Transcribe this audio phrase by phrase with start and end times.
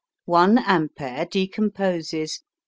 [0.25, 2.39] One ampere decomposes